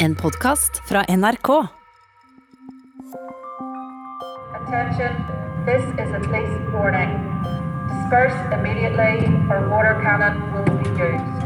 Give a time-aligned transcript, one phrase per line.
[0.00, 1.48] En podkast fra NRK.
[4.56, 5.12] Attention,
[5.66, 7.10] this is a police warning.
[7.90, 11.44] Disperse immediately or water cannon will be used.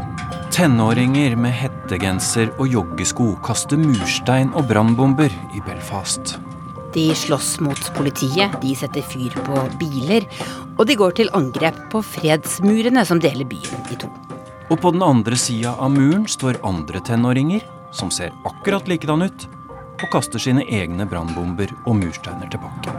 [0.55, 6.37] Tenåringer med hettegenser og joggesko kaster murstein og brannbomber i Belfast.
[6.95, 10.31] De slåss mot politiet, de setter fyr på biler,
[10.77, 14.07] og de går til angrep på fredsmurene som deler byen i to.
[14.71, 19.47] Og på den andre sida av muren står andre tenåringer, som ser akkurat likedan ut,
[19.95, 22.91] og kaster sine egne brannbomber og mursteiner tilbake.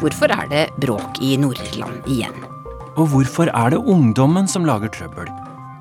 [0.00, 2.36] Hvorfor er det bråk i Nord-Irland igjen?
[2.96, 5.28] Og hvorfor er det ungdommen som lager trøbbel,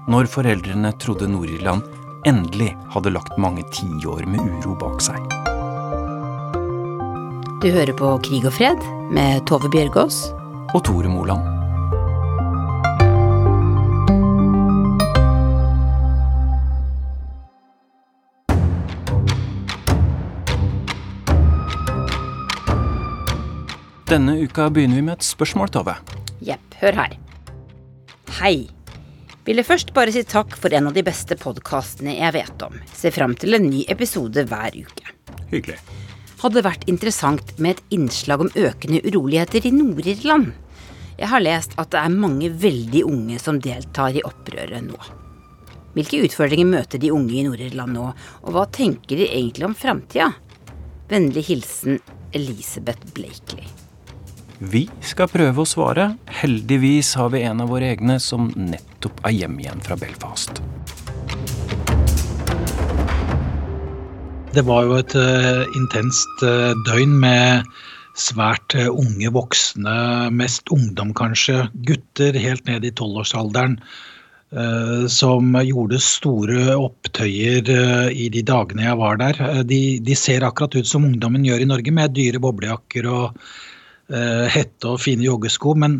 [0.09, 1.85] når foreldrene trodde Nord-Irland
[2.27, 5.21] endelig hadde lagt mange tiår med uro bak seg?
[7.59, 10.29] Du hører på Krig og fred med Tove Bjørgaas.
[10.75, 11.58] Og Tore Moland.
[24.09, 25.93] Denne uka begynner vi med et spørsmål, Tove.
[26.41, 27.11] Jepp, hør her.
[28.39, 28.65] Hei.
[29.45, 32.79] Ville først bare si takk for en av de beste podkastene jeg vet om.
[32.89, 35.13] Ser fram til en ny episode hver uke.
[35.51, 35.75] Hyggelig.
[36.41, 40.55] Hadde vært interessant med et innslag om økende uroligheter i Nord-Irland.
[41.19, 44.97] Jeg har lest at det er mange veldig unge som deltar i opprøret nå.
[45.93, 48.07] Hvilke utfordringer møter de unge i Nord-Irland nå,
[48.41, 50.31] og hva tenker de egentlig om framtida?
[51.13, 52.01] Vennlig hilsen
[52.33, 53.69] Elisabeth Blakely.
[54.59, 56.17] Vi skal prøve å svare.
[56.41, 60.59] Heldigvis har vi en av våre egne som nettopp er hjem igjen fra Belfast.
[64.51, 67.71] Det var jo et uh, intenst uh, døgn med
[68.19, 69.95] svært uh, unge voksne,
[70.35, 73.79] mest ungdom kanskje, gutter helt ned i tolvårsalderen,
[75.13, 77.67] som gjorde store opptøyer
[78.09, 79.37] i de dagene jeg var der.
[79.69, 83.43] De, de, ser akkurat ut som ungdommen gjør i Norge, med dyre boblejakker og
[84.09, 85.99] hette og fine joggesko, men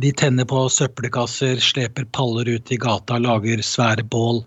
[0.00, 4.40] de tenner på søppelkasser, sleper paller ut i gata, lager svære bål.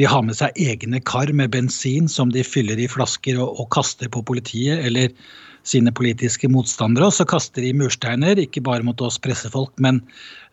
[0.00, 3.68] De har med seg egne kar med bensin som de fyller i flasker og, og
[3.74, 5.12] kaster på politiet eller
[5.68, 7.08] sine politiske motstandere.
[7.08, 10.00] Og så kaster de mursteiner, ikke bare mot oss pressefolk, men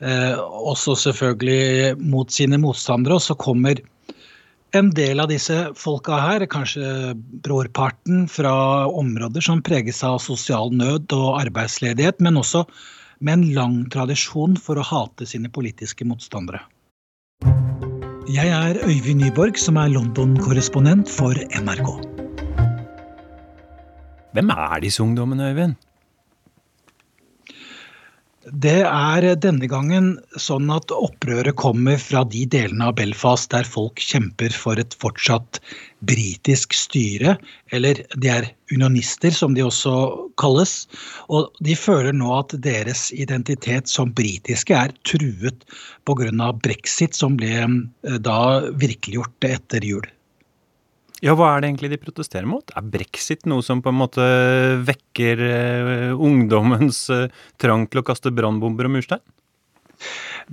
[0.03, 3.17] eh, også selvfølgelig mot sine motstandere.
[3.17, 3.81] Og så kommer
[4.77, 7.13] en del av disse folka her, kanskje
[7.45, 8.53] brorparten, fra
[8.87, 12.65] områder som preges av sosial nød og arbeidsledighet, men også
[13.19, 16.61] med en lang tradisjon for å hate sine politiske motstandere.
[18.29, 21.89] Jeg er Øyvind Nyborg, som er London-korrespondent for NRK.
[24.37, 25.79] Hvem er disse ungdommene, Øyvind?
[28.51, 34.01] Det er denne gangen sånn at opprøret kommer fra de delene av Belfast der folk
[34.01, 35.59] kjemper for et fortsatt
[36.09, 37.35] britisk styre,
[37.75, 39.93] eller de er unionister, som de også
[40.41, 40.87] kalles.
[41.29, 45.65] Og de føler nå at deres identitet som britiske er truet
[46.09, 46.51] pga.
[46.63, 50.07] brexit, som ble eh, da virkeliggjort etter jul.
[51.23, 52.71] Ja, hva er det egentlig de protesterer mot?
[52.79, 54.27] Er brexit noe som på en måte
[54.87, 57.27] vekker uh, ungdommens uh,
[57.59, 59.23] trang til å kaste brannbomber og murstein?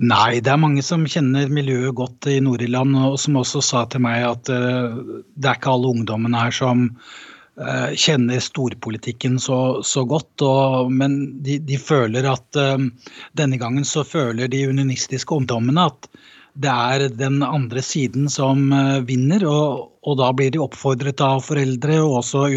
[0.03, 4.03] Nei, det er mange som kjenner miljøet godt i Nord-Irland, og som også sa til
[4.03, 6.91] meg at uh, det er ikke alle ungdommene her som
[7.57, 10.43] kjenner storpolitikken så, så godt.
[10.45, 16.05] Og, men de, de, føler at denne gangen så føler de unionistiske ungdommene at
[16.57, 19.45] det er den andre siden som eh, vinner.
[19.49, 22.47] Og, og, da blir de oppfordret av foreldre og også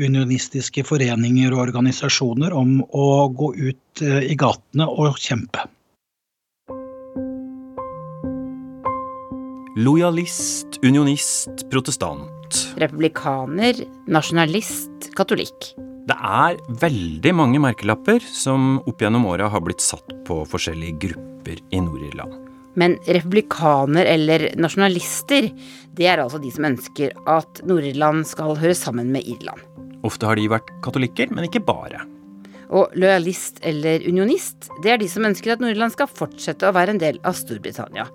[0.00, 5.66] unionistiske foreninger og organisasjoner om å gå ut eh, i gatene og kjempe.
[9.82, 12.58] Lojalist, unionist, protestant.
[12.80, 13.78] Republikaner,
[14.12, 15.72] nasjonalist, katolikk.
[16.02, 21.62] Det er veldig mange merkelapper som opp gjennom åra har blitt satt på forskjellige grupper
[21.72, 22.41] i Nord-Irland.
[22.78, 25.50] Men republikaner eller nasjonalister,
[25.92, 29.60] det er altså de som ønsker at Nord-Irland skal høre sammen med Irland.
[30.06, 32.00] Ofte har de vært katolikker, men ikke bare.
[32.72, 36.96] Og lojalist eller unionist, det er de som ønsker at Nord-Irland skal fortsette å være
[36.96, 38.08] en del av Storbritannia.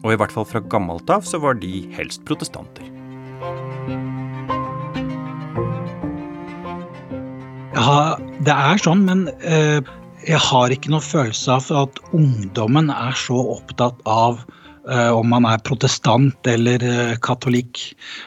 [0.00, 2.86] Og i hvert fall fra gammelt av så var de helst protestanter.
[7.74, 9.82] Ja, det er sånn, men eh
[10.28, 14.42] jeg har ikke noe følelse av at ungdommen er så opptatt av
[14.88, 17.82] uh, om man er protestant eller uh, katolikk.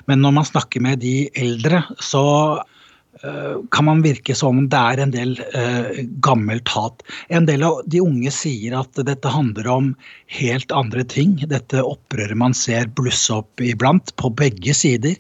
[0.10, 2.24] Men når man snakker med de eldre, så
[3.72, 7.04] kan man virke som om det er en del uh, gammelt hat.
[7.32, 9.92] En del av de unge sier at dette handler om
[10.40, 11.38] helt andre ting.
[11.48, 15.16] Dette opprøret man ser blusse opp iblant, på begge sider.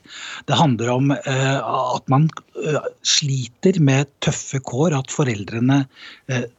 [0.49, 1.59] Det handler om uh,
[1.95, 2.27] at man
[3.07, 5.81] sliter med tøffe kår, at foreldrene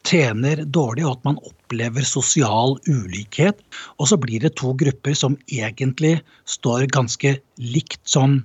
[0.05, 3.61] tjener dårlig, og at man opplever sosial ulikhet.
[4.00, 6.17] Og så blir det to grupper som egentlig
[6.50, 8.41] står ganske likt sånn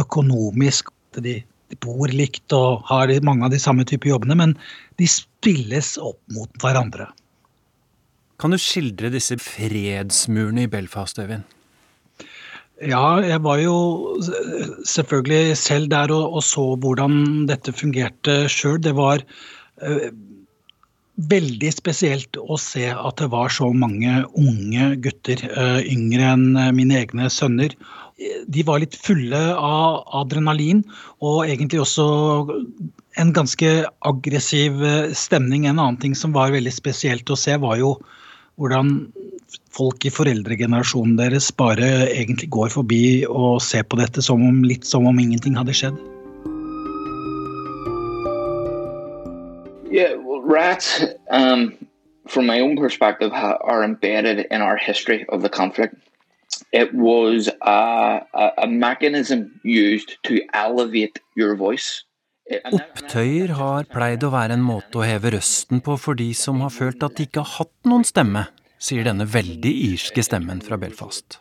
[0.00, 0.88] økonomisk.
[1.22, 1.36] De
[1.72, 4.56] de bor likt og har mange av de samme typer jobbene, men
[5.00, 7.08] de spilles opp mot hverandre.
[8.40, 11.46] Kan du skildre disse fredsmurene i Belfast, Øyvind?
[12.82, 13.76] Ja, jeg var jo
[14.90, 18.80] selvfølgelig selv der og, og så hvordan dette fungerte sjøl.
[18.82, 19.22] Det var
[21.14, 26.98] veldig spesielt å se at det var så mange unge gutter, uh, yngre enn mine
[27.04, 27.76] egne sønner,
[28.46, 30.84] de var litt fulle av adrenalin,
[31.24, 32.06] og egentlig også
[33.20, 33.70] en ganske
[34.06, 35.66] aggressiv eh, stemning.
[35.66, 37.96] En annen ting som var veldig spesielt å se, var jo
[38.60, 38.96] hvordan
[39.74, 44.86] folk i foreldregenerasjonen deres bare egentlig går forbi og ser på dette som om, litt
[44.86, 45.98] som om ingenting hadde skjedd.
[49.94, 51.78] Yeah, well, rats, um,
[52.26, 55.94] from my own perspective, are embedded in our history of the conflict.
[56.72, 58.26] It was a,
[58.58, 62.02] a, mechanism used to elevate your voice.
[62.50, 66.74] Opptøyer har pleid å være en måte å heve røsten på for de som har
[66.74, 68.48] følt at de ikke har hatt noen stemme,
[68.82, 71.38] sier denne veldig irske stemmen fra Belfast.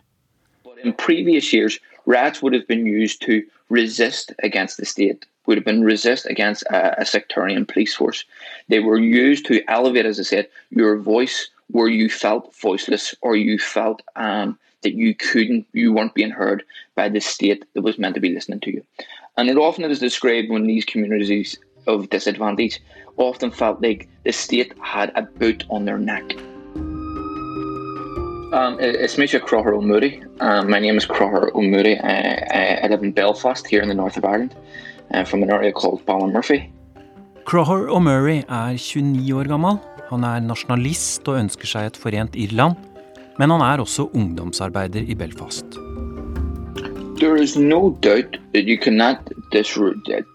[0.86, 3.42] In previous years, rats would have been used to
[3.74, 8.26] resist against the state, would have been resist against a, a sectarian police force.
[8.70, 13.36] They were used to elevate, as I said, your voice where you felt voiceless or
[13.36, 16.64] you felt um, that you couldn't, you weren't being heard
[16.96, 18.84] by the state that was meant to be listening to you.
[19.38, 21.58] And it often is described when these communities
[21.88, 22.80] of disadvantage
[23.18, 26.24] often felt like the state had a boot on their neck.
[28.54, 30.24] Um, it's Misha Croher O'Moody.
[30.40, 31.98] Um, my name is Croher O'Moody.
[32.00, 34.56] I, I, live in Belfast here in the north of Ireland
[35.12, 36.72] uh, from an area called Murphy.
[37.46, 39.80] Crowhor O'Murray er 29 år gammel.
[40.10, 42.78] Han er nasjonalist og ønsker seg et forent Irland.
[43.40, 45.66] Men han er også ungdomsarbeider i Belfast.
[47.20, 49.18] There is no doubt that you cannot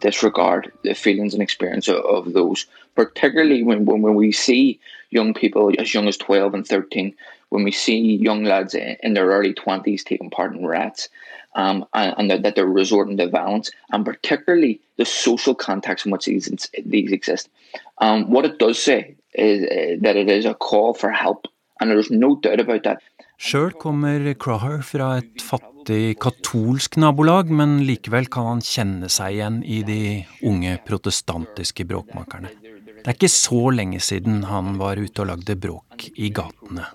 [0.00, 4.79] disregard the feelings and experience of those, particularly when, when, when we see
[5.11, 7.14] young people as young as 12 and 13,
[7.50, 11.09] when we see young lads in their early 20s taking part in rats,
[11.58, 16.25] um, and, and that, they're resorting to violence, and particularly the social context in which
[16.25, 17.49] these, these exist.
[17.99, 21.46] Um, what it does say is uh, that it is a call for help
[21.81, 23.02] and there's no doubt about that.
[23.38, 29.61] Sjøl kommer Croher fra et fattig katolsk nabolag, men likevel kan han kjenne seg igjen
[29.62, 30.00] i de
[30.50, 32.50] unge protestantiske bråkmakerne.
[32.99, 36.88] Det er ikke så lenge siden han var ute og lagde bråk i gatene.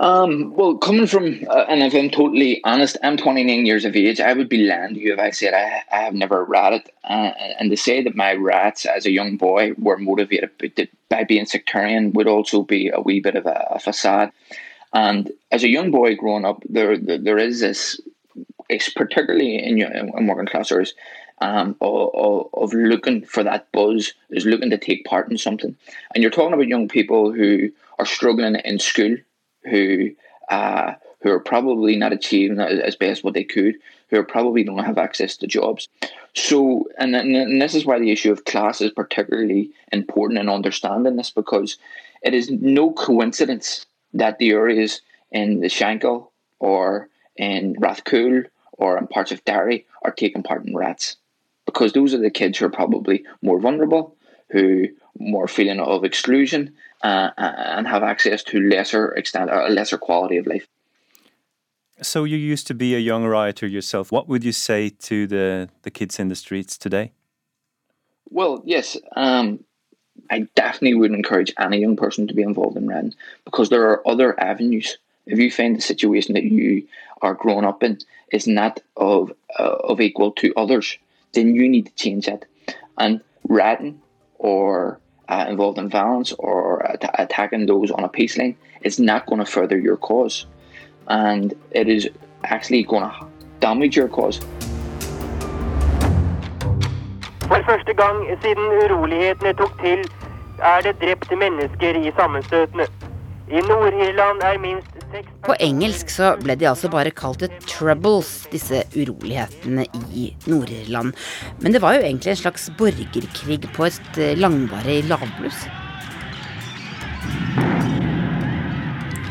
[0.00, 4.18] Um, well, coming from, uh, and if I'm totally honest, I'm 29 years of age.
[4.18, 6.90] I would be lying to you if I said I, I have never ratted.
[7.04, 11.44] Uh, and to say that my rats as a young boy were motivated by being
[11.44, 14.32] sectarian would also be a wee bit of a, a facade.
[14.94, 18.00] And as a young boy growing up, there there, there is this,
[18.96, 20.94] particularly in, in working class areas,
[21.42, 25.76] um, of, of looking for that buzz, is looking to take part in something.
[26.14, 29.18] And you're talking about young people who are struggling in school
[29.64, 30.10] who
[30.48, 33.76] uh, who are probably not achieving as best what they could,
[34.08, 35.88] who are probably don't have access to jobs.
[36.34, 41.16] So, and, and this is why the issue of class is particularly important in understanding
[41.16, 41.76] this because
[42.22, 49.06] it is no coincidence that the areas in the Shankill or in Rathcoole or in
[49.06, 51.16] parts of Derry are taking part in rats
[51.66, 54.16] because those are the kids who are probably more vulnerable,
[54.50, 60.36] who more feeling of exclusion, uh, and have access to lesser extent, a lesser quality
[60.36, 60.66] of life.
[62.02, 64.10] So you used to be a young rioter yourself.
[64.10, 67.12] What would you say to the the kids in the streets today?
[68.30, 69.64] Well, yes, um,
[70.30, 73.14] I definitely would encourage any young person to be involved in rioting
[73.44, 74.98] because there are other avenues.
[75.26, 76.86] If you find the situation that you
[77.22, 77.98] are growing up in
[78.32, 80.96] is not of uh, of equal to others,
[81.32, 82.46] then you need to change that.
[82.96, 84.00] And rioting
[84.38, 89.26] or uh, involved in violence or at- attacking those on a peace line is not
[89.26, 90.46] going to further your cause.
[91.08, 92.08] And it is
[92.44, 93.26] actually going to
[93.60, 94.40] damage your cause.
[97.50, 100.00] For første gang siden urolighetene tok til,
[100.62, 102.86] er det drepte mennesker i sammenstøtene.
[105.42, 111.16] På engelsk så ble de altså bare kalt et troubles, disse urolighetene i Nord-Irland.
[111.58, 115.64] Men det var jo egentlig en slags borgerkrig på et eh, langvarig lavbluss.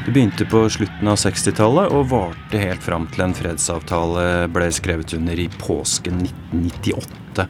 [0.09, 5.13] Det begynte på slutten av 60-tallet og varte helt fram til en fredsavtale ble skrevet
[5.15, 7.47] under i påsken 1998.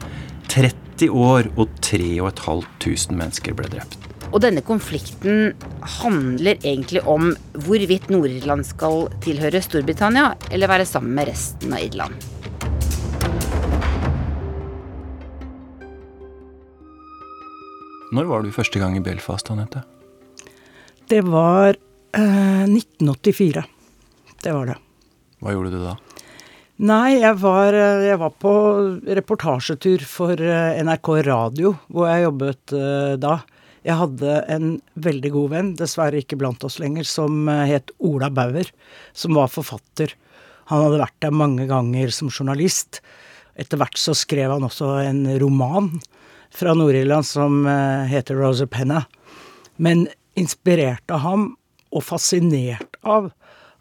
[0.50, 4.10] 30 år og 3500 mennesker ble drept.
[4.30, 5.54] Og denne konflikten
[6.00, 7.32] handler egentlig om
[7.66, 12.14] hvorvidt Nord-Irland skal tilhøre Storbritannia eller være sammen med resten av Irland.
[18.14, 19.82] Når var du første gang i Belfast, Anette?
[21.10, 23.66] Det var eh, 1984.
[24.42, 24.78] Det var det.
[25.42, 25.94] Hva gjorde du da?
[26.80, 28.52] Nei, jeg var, eh, jeg var på
[29.18, 33.34] reportasjetur for eh, NRK Radio, hvor jeg jobbet eh, da.
[33.86, 38.28] Jeg hadde en veldig god venn, dessverre ikke blant oss lenger, som eh, het Ola
[38.32, 38.68] Bauer,
[39.16, 40.12] som var forfatter.
[40.70, 43.00] Han hadde vært der mange ganger som journalist.
[43.56, 45.94] Etter hvert så skrev han også en roman
[46.54, 49.06] fra Nord-Irland som eh, heter Rosa Penna.
[49.80, 50.08] Men
[50.38, 51.48] inspirert av ham,
[51.90, 53.32] og fascinert av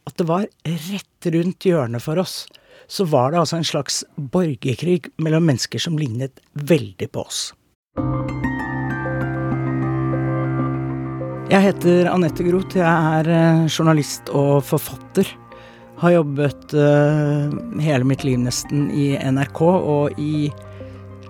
[0.09, 2.47] at det var rett rundt hjørnet for oss,
[2.89, 7.51] så var det altså en slags borgerkrig mellom mennesker som lignet veldig på oss.
[11.49, 12.77] Jeg heter Anette Groth.
[12.77, 15.25] Jeg er eh, journalist og forfatter.
[15.99, 17.49] Har jobbet uh,
[17.81, 20.47] hele mitt liv nesten i NRK, og i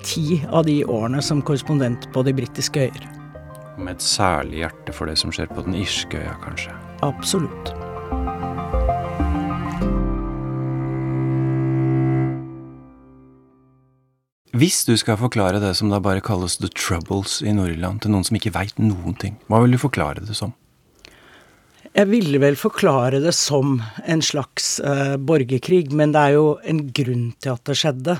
[0.06, 3.08] ti av de årene som korrespondent på de britiske øyer.
[3.80, 6.76] Med et særlig hjerte for det som skjer på den irske øya, kanskje.
[7.08, 7.69] Absolutt.
[14.60, 18.26] Hvis du skal forklare det som da bare kalles the troubles i Nord-Irland til noen
[18.28, 20.52] som ikke veit noen ting, hva vil du forklare det som?
[21.94, 26.82] Jeg ville vel forklare det som en slags eh, borgerkrig, men det er jo en
[26.92, 28.18] grunn til at det skjedde.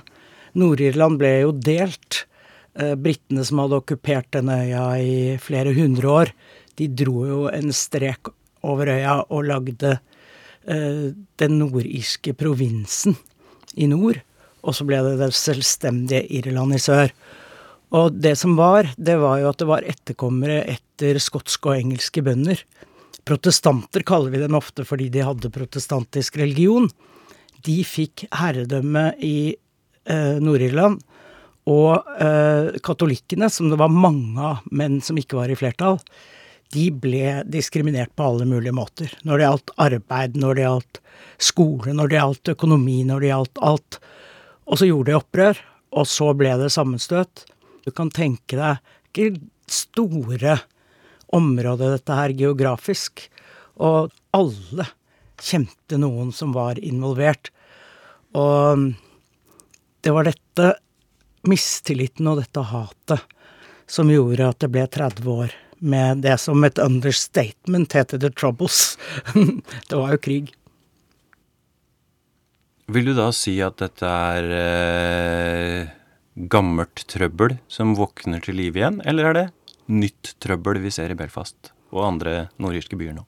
[0.62, 2.22] Nord-Irland ble jo delt.
[2.80, 6.34] Eh, Britene som hadde okkupert denne øya i flere hundre år,
[6.80, 8.32] de dro jo en strek
[8.64, 11.06] over øya og lagde eh,
[11.42, 13.20] den nordirske provinsen
[13.76, 14.24] i nord.
[14.64, 17.14] Og så ble det det selvstendige Irland i sør.
[17.96, 22.24] Og det som var, det var jo at det var etterkommere etter skotske og engelske
[22.26, 22.62] bønder.
[23.26, 26.90] Protestanter kaller vi dem ofte fordi de hadde protestantisk religion.
[27.66, 31.02] De fikk herredømme i eh, Nord-Irland.
[31.70, 36.00] Og eh, katolikkene, som det var mange av, men som ikke var i flertall,
[36.74, 39.14] de ble diskriminert på alle mulige måter.
[39.26, 41.02] Når det gjaldt arbeid, når det gjaldt
[41.42, 44.00] skole, når det gjaldt økonomi, når det gjaldt alt.
[44.70, 45.60] Og så gjorde de opprør,
[45.98, 47.46] og så ble det sammenstøt.
[47.86, 50.60] Du kan tenke deg ikke store
[51.34, 53.26] områder dette her geografisk,
[53.82, 54.86] og alle
[55.42, 57.50] kjente noen som var involvert.
[58.38, 58.92] Og
[60.06, 60.74] det var dette
[61.50, 63.26] mistilliten og dette hatet
[63.90, 68.98] som gjorde at det ble 30 år med det som et understatement heter The Troubles.
[69.90, 70.54] det var jo krig.
[72.90, 75.90] Vil du da si at dette er eh,
[76.50, 79.48] gammelt trøbbel som våkner til liv igjen, eller er det
[79.94, 83.26] nytt trøbbel vi ser i Belfast og andre nordirske byer nå?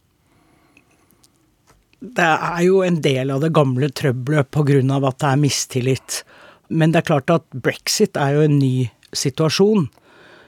[2.01, 4.81] Det er jo en del av det gamle trøbbelet pga.
[4.81, 6.23] at det er mistillit.
[6.69, 9.89] Men det er klart at brexit er jo en ny situasjon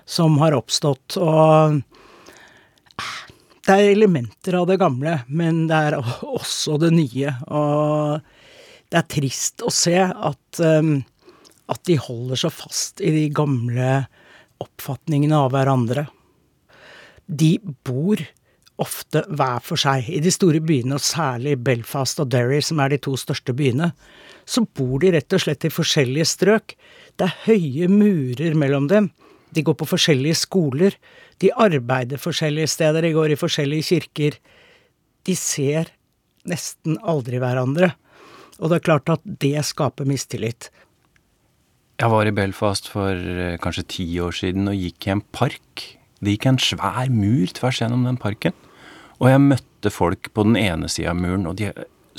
[0.09, 1.19] som har oppstått.
[1.21, 1.83] Og
[3.63, 7.35] det er elementer av det gamle, men det er også det nye.
[7.45, 8.32] Og
[8.93, 10.99] det er trist å se at, um,
[11.65, 14.03] at de holder så fast i de gamle
[14.61, 16.05] oppfatningene av hverandre.
[17.25, 17.55] De
[17.87, 18.21] bor
[18.83, 20.11] ofte hver for seg.
[20.13, 23.89] I de store byene, og særlig Belfast og Derry, som er de to største byene,
[24.45, 26.77] så bor de rett og slett i forskjellige strøk.
[27.17, 29.09] Det er høye murer mellom dem.
[29.53, 30.99] De går på forskjellige skoler.
[31.41, 34.37] De arbeider forskjellige steder, de går i forskjellige kirker.
[35.25, 35.89] De ser
[36.45, 37.95] nesten aldri hverandre.
[38.59, 40.69] Og det er klart at det skaper mistillit.
[42.01, 45.83] Jeg var i Belfast for eh, kanskje ti år siden og gikk i en park.
[46.23, 48.55] Det gikk en svær mur tvers gjennom den parken.
[49.21, 51.69] Og jeg møtte folk på den ene sida av muren, og de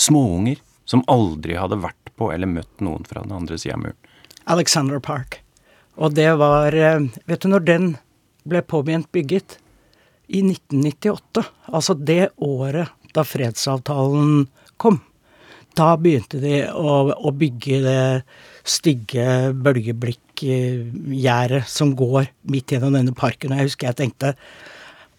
[0.00, 3.98] småunger som aldri hadde vært på eller møtt noen fra den andre sida av muren.
[4.50, 5.40] Alexander Park.
[5.96, 7.90] Og det var eh, Vet du når den
[8.48, 9.58] ble påbegynt bygget?
[10.28, 11.44] I 1998.
[11.68, 14.46] Altså det året da fredsavtalen
[14.80, 15.02] kom.
[15.74, 18.22] Da begynte de å, å bygge det
[18.62, 23.52] stygge bølgeblikk-gjerdet som går midt gjennom denne parken.
[23.52, 24.28] Og jeg husker jeg tenkte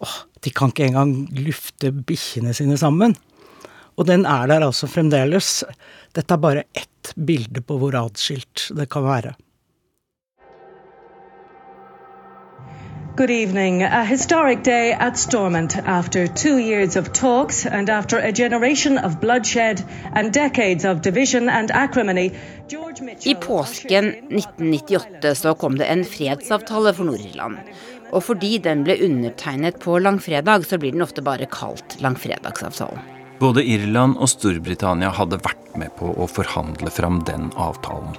[0.00, 3.14] åh, De kan ikke engang lufte bikkjene sine sammen.
[3.96, 5.64] Og den er der altså fremdeles.
[6.16, 9.34] Dette er bare ett bilde på hvor atskilt det kan være.
[13.16, 13.82] Good evening.
[13.82, 19.20] A historic day at Stormont after two years of talks and after a generation of
[19.20, 19.82] bloodshed
[20.12, 22.32] and decades of division and acrimony.
[22.68, 27.56] George Mitchell I påsken 1998 så kom det en fredsavtale for Nord-Irland.
[28.12, 33.00] Og fordi den ble undertegnet på langfredag, så blir den ofte bare kalt langfredagsavtalen.
[33.40, 38.12] Både Irland og Storbritannia hadde vært med på å forhandle fram den avtalen.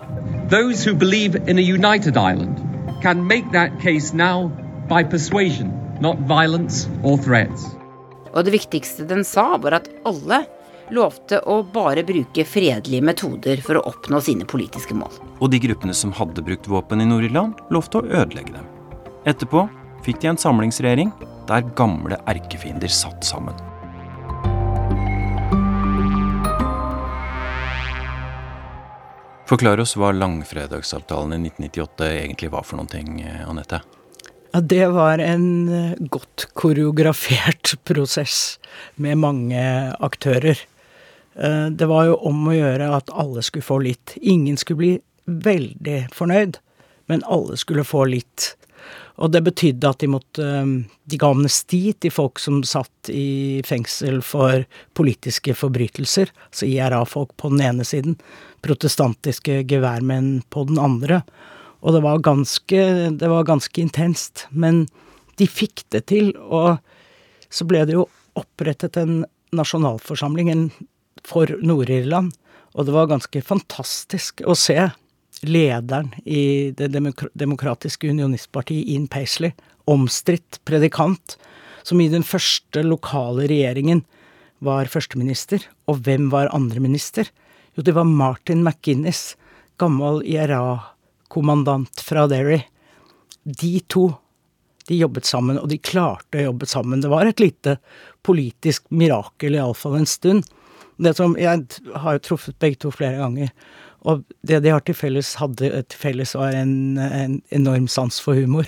[0.49, 2.57] Those who believe in a united Ireland
[3.03, 4.49] can make that case now
[4.87, 7.67] by persuasion, not violence or threats.
[8.33, 10.43] Og det viktigste den sa, var at alle
[10.93, 15.11] lovte å bare bruke fredelige metoder for å oppnå sine politiske mål.
[15.41, 18.69] Og de gruppene som hadde brukt våpen i Nord-Irland, lovte å ødelegge dem.
[19.27, 19.65] Etterpå
[20.05, 21.11] fikk de en samlingsregjering
[21.49, 23.57] der gamle erkefiender satt sammen.
[29.47, 33.79] Forklar oss hva langfredagsavtalen i 1998 egentlig var for noen ting, Anette.
[34.51, 38.59] Ja, det var en eh, godt koreografert prosess
[38.95, 39.61] med mange
[39.99, 40.59] aktører.
[41.35, 44.15] Eh, det var jo om å gjøre at alle skulle få litt.
[44.21, 44.93] Ingen skulle bli
[45.25, 46.61] veldig fornøyd,
[47.11, 48.53] men alle skulle få litt.
[49.17, 50.71] Og det betydde at de måtte eh,
[51.07, 54.63] De ga amnesti til folk som satt i fengsel for
[54.97, 58.17] politiske forbrytelser, altså IRA-folk på den ene siden,
[58.63, 61.21] protestantiske geværmenn på den andre.
[61.81, 64.47] Og det var ganske, det var ganske intenst.
[64.51, 64.85] Men
[65.37, 66.79] de fikk det til, og
[67.53, 68.07] så ble det jo
[68.37, 69.21] opprettet en
[69.55, 70.69] nasjonalforsamling
[71.27, 72.33] for Nord-Irland.
[72.77, 74.77] Og det var ganske fantastisk å se
[75.45, 79.53] lederen i Det demokratiske unionistpartiet, Ian Paisley,
[79.85, 81.37] omstridt predikant,
[81.83, 84.03] som i den første lokale regjeringen
[84.59, 85.61] var førsteminister.
[85.87, 87.29] Og hvem var andreminister?
[87.77, 89.35] Jo, det var Martin McGuinness,
[89.77, 90.23] gammel
[91.27, 92.61] IRA-kommandant fra Derry.
[93.43, 94.13] De to,
[94.87, 97.01] de jobbet sammen, og de klarte å jobbe sammen.
[97.01, 97.77] Det var et lite
[98.23, 100.43] politisk mirakel, iallfall en stund.
[100.97, 103.51] Det som, Jeg har jo truffet begge to flere ganger,
[104.01, 108.33] og det de har til felles, hadde til felles, var en, en enorm sans for
[108.33, 108.67] humor.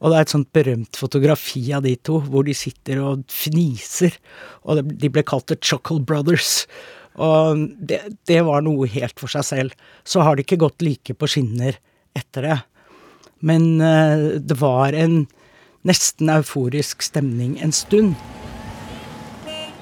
[0.00, 4.14] Og det er et sånt berømt fotografi av de to, hvor de sitter og fniser.
[4.64, 6.66] Og de ble kalt The Chuckle Brothers.
[7.18, 9.72] Og det, det, var noe helt for seg selv.
[10.06, 11.76] Så har de ikke gått like på skinner
[12.18, 12.58] etter det.
[13.40, 15.26] Men uh, det var en
[15.86, 18.14] nesten euforisk stemning en stund.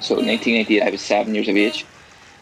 [0.01, 1.87] So 1988, I was seven years of age.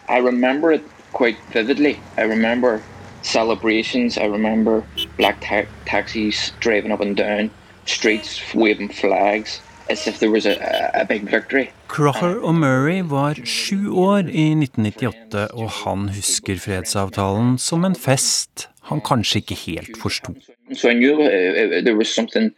[0.08, 1.98] I remember it quite vividly.
[2.18, 2.80] I remember
[3.22, 4.18] celebrations.
[4.18, 4.82] I remember
[5.16, 7.50] black ta taxis driving up and down
[7.86, 10.56] streets, waving flags as if there was a,
[10.94, 11.70] a big victory.
[11.88, 18.68] Crocher og Murray var sju år i 1998, og han husker fredsavtalen som en fest
[18.84, 20.34] han kanskje ikke helt forsto.
[20.72, 22.54] So I knew uh, there was something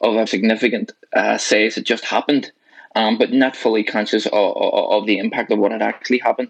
[0.00, 2.52] of a significant uh, size that just happened,
[2.94, 6.48] um, but not fully conscious of, of, of the impact of what had actually happened.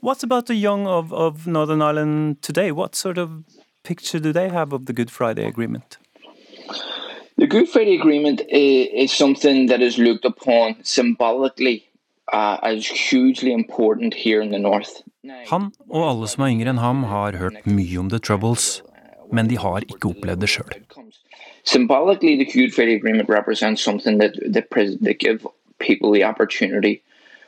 [0.00, 2.72] What's about the young of, of Northern Ireland today?
[2.72, 3.30] What sort of
[3.84, 5.98] picture do they have of the Good Friday Agreement?
[7.36, 11.88] The Good Friday Agreement is, is something that is looked upon symbolically
[12.32, 12.56] uh,
[13.10, 15.02] hugely important here in the north.
[15.50, 18.82] Han og alle som er yngre enn ham, har hørt mye om The Troubles,
[19.32, 20.74] men de har ikke opplevd det sjøl.
[21.64, 24.68] Symbolically, the Good Friday Agreement represents something that, that,
[25.00, 25.46] that give
[25.78, 27.02] people the opportunity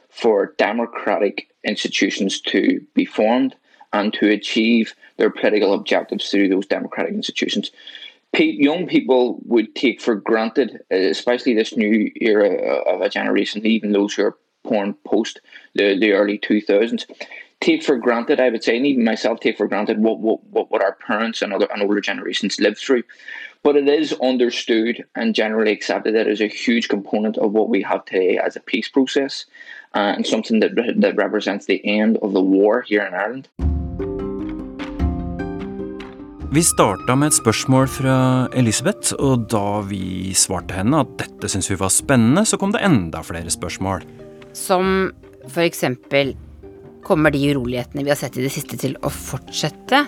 [0.08, 3.54] for democratic institutions to be formed
[3.92, 7.70] and to achieve their political objectives through those democratic institutions.
[8.38, 12.50] young people would take for granted, especially this new era
[12.92, 14.36] of a generation, even those who are
[14.68, 15.40] born post
[15.74, 17.04] the, the early 2000s,
[17.60, 20.70] take for granted, I would say, and even myself take for granted what, what, what,
[20.70, 23.02] what our parents and other and older generations lived through.
[23.62, 27.68] But it is understood and generally accepted that it is a huge component of what
[27.68, 29.46] we have today as a peace process
[29.94, 33.48] uh, and something that, that represents the end of the war here in Ireland.
[36.52, 41.68] Vi starta med et spørsmål fra Elisabeth, og da vi svarte henne at dette syntes
[41.72, 44.06] vi var spennende, så kom det enda flere spørsmål.
[44.56, 45.12] Som
[45.56, 46.34] eksempel
[47.06, 50.00] Kommer de urolighetene vi har sett i det siste til å fortsette?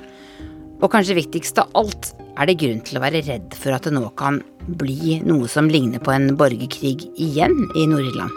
[0.83, 3.93] Og kanskje viktigst av alt, er det grunn til å være redd for at det
[3.95, 4.41] nå kan
[4.81, 8.35] bli noe som ligner på en borgerkrig igjen i Nord-Irland?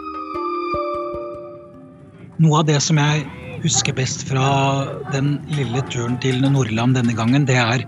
[2.38, 3.26] Noe av det som jeg
[3.64, 4.46] husker best fra
[5.10, 7.82] den lille turen til Nordland denne gangen, det er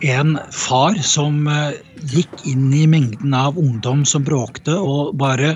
[0.00, 1.76] en far som eh,
[2.10, 5.54] gikk inn i mengden av ungdom som bråkte, og bare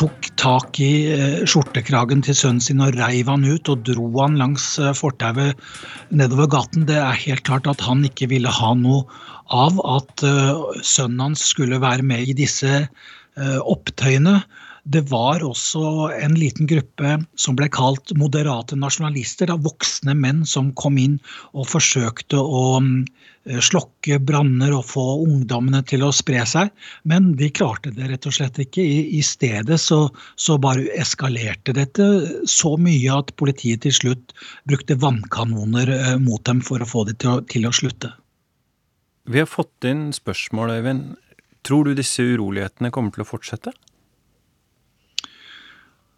[0.00, 4.36] tok tak i eh, skjortekragen til sønnen sin og reiv han ut og dro han
[4.40, 5.56] langs eh, fortauet
[6.10, 6.86] nedover gaten.
[6.88, 9.06] Det er helt klart at han ikke ville ha noe
[9.54, 10.24] av at
[10.82, 12.80] sønnen hans skulle være med i disse
[13.38, 14.40] opptøyene.
[14.86, 20.70] Det var også en liten gruppe som ble kalt moderate nasjonalister, av voksne menn som
[20.78, 21.16] kom inn
[21.52, 23.00] og forsøkte å mm,
[23.46, 26.72] Eh, slokke branner og få ungdommene til å spre seg.
[27.06, 28.82] Men de klarte det rett og slett ikke.
[28.82, 30.00] I, i stedet så,
[30.34, 32.06] så, bare eskalerte dette
[32.50, 34.34] så mye at politiet til slutt
[34.66, 38.10] brukte vannkanoner eh, mot dem for å få dem til, til å slutte.
[39.30, 41.14] Vi har fått inn spørsmål, Øyvind.
[41.66, 43.72] Tror du disse urolighetene kommer til å fortsette?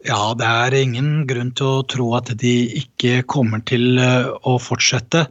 [0.07, 4.55] Ja, det er ingen grunn til å tro at de ikke kommer til eh, å
[4.63, 5.25] fortsette.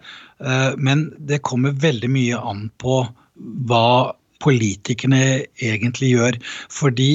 [0.44, 3.00] Eh, men det kommer veldig mye an på
[3.70, 4.12] hva
[4.44, 5.22] politikerne
[5.56, 6.38] egentlig gjør.
[6.68, 7.10] Fordi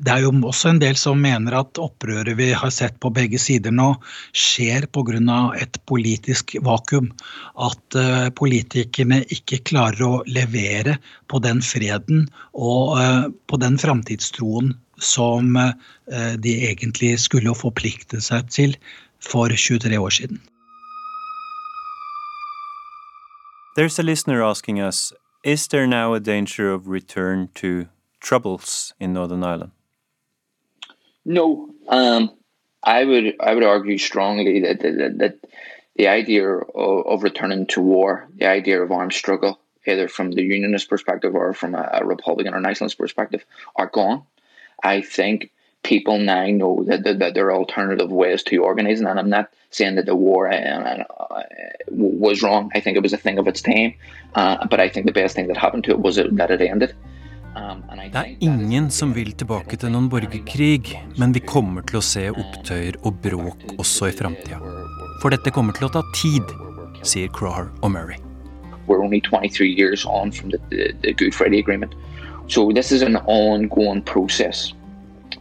[0.00, 3.38] det er jo også en del som mener at opprøret vi har sett på begge
[3.40, 3.92] sider nå,
[4.36, 5.40] skjer pga.
[5.56, 7.10] et politisk vakuum.
[7.56, 14.74] At uh, politikerne ikke klarer å levere på den freden og uh, på den framtidstroen
[15.00, 15.72] som uh,
[16.36, 18.76] de egentlig skulle forplikte seg til
[19.20, 20.40] for 23 år siden.
[23.76, 25.12] There's a listener asking us
[25.42, 27.86] Is there now a danger of return to
[28.20, 29.72] troubles in Northern Ireland?
[31.24, 31.74] No.
[31.88, 32.30] Um,
[32.82, 35.38] I would I would argue strongly that that, that
[35.96, 40.42] the idea of, of, returning to war, the idea of armed struggle, either from the
[40.42, 43.44] unionist perspective or from a, a Republican or nationalist perspective,
[43.76, 44.22] are gone.
[44.82, 45.50] I think
[45.82, 49.50] people now know that, that, that, there are alternative ways to organising, and I'm not
[49.70, 51.42] saying that the war uh, uh,
[51.88, 52.70] was wrong.
[52.74, 53.94] I think it was a thing of its time,
[54.34, 56.94] uh, but I think the best thing that happened to it was that it ended.
[57.60, 62.04] Um, det er ingen som vil tilbake til noen borgerkrig, men vi kommer til å
[62.04, 64.60] se opptøyer og bråk også i framtida.
[65.20, 66.54] For dette kommer til å ta tid,
[67.04, 68.16] sier Craher og Murray.
[68.86, 71.94] We're only 23 years on from the, the, the Good Friday Agreement.
[72.48, 74.72] So this is an ongoing process.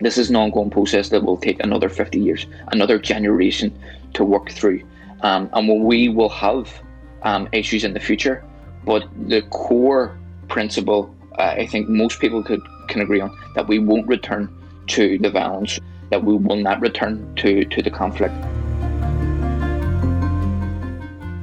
[0.02, 3.72] This is an ongoing process that will take another 50 years, another generation
[4.14, 4.84] to work through.
[5.22, 6.70] Um, and we will have
[7.24, 8.44] um, issues in the future,
[8.86, 10.18] but the core
[10.50, 14.50] principle, I think most people could can agree on, that we won't return
[14.88, 18.36] to the violence, that we will not return to, to the conflict.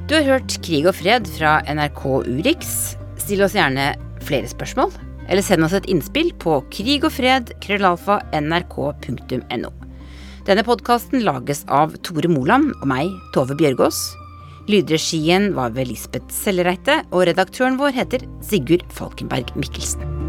[0.07, 2.95] Du har hørt Krig og fred fra NRK Urix.
[3.19, 4.91] Still oss gjerne flere spørsmål
[5.27, 9.69] eller send oss et innspill på krigogfred.nrk.no.
[10.47, 13.99] Denne podkasten lages av Tore Moland og meg, Tove Bjørgaas.
[14.67, 20.26] Lydregien var ved Lisbeth Sellereite, og redaktøren vår heter Sigurd Falkenberg Mikkelsen.